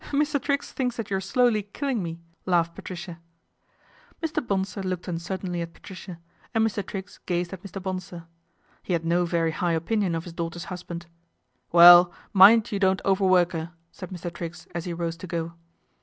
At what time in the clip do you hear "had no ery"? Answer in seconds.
8.93-9.51